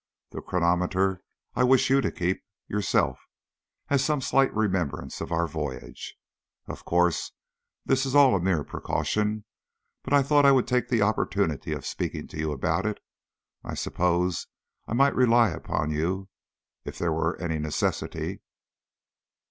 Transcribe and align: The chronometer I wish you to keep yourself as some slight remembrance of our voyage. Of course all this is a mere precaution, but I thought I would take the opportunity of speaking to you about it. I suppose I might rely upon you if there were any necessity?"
The 0.31 0.41
chronometer 0.41 1.21
I 1.53 1.63
wish 1.63 1.91
you 1.91 2.01
to 2.01 2.11
keep 2.11 2.41
yourself 2.67 3.19
as 3.87 4.03
some 4.03 4.19
slight 4.19 4.51
remembrance 4.55 5.21
of 5.21 5.31
our 5.31 5.45
voyage. 5.45 6.15
Of 6.65 6.85
course 6.85 7.33
all 7.77 7.81
this 7.85 8.07
is 8.07 8.15
a 8.15 8.39
mere 8.39 8.63
precaution, 8.63 9.45
but 10.01 10.11
I 10.11 10.23
thought 10.23 10.43
I 10.43 10.53
would 10.53 10.65
take 10.65 10.87
the 10.87 11.03
opportunity 11.03 11.71
of 11.71 11.85
speaking 11.85 12.27
to 12.29 12.39
you 12.39 12.51
about 12.51 12.87
it. 12.87 12.99
I 13.63 13.75
suppose 13.75 14.47
I 14.87 14.93
might 14.93 15.13
rely 15.13 15.51
upon 15.51 15.91
you 15.91 16.29
if 16.83 16.97
there 16.97 17.13
were 17.13 17.39
any 17.39 17.59
necessity?" 17.59 18.41